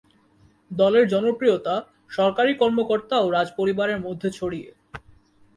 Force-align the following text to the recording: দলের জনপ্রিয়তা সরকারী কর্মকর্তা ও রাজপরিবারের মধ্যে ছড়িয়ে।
দলের 0.71 1.05
জনপ্রিয়তা 1.07 1.75
সরকারী 2.09 2.51
কর্মকর্তা 2.53 3.15
ও 3.19 3.27
রাজপরিবারের 3.29 3.99
মধ্যে 3.99 4.29
ছড়িয়ে। 4.29 4.69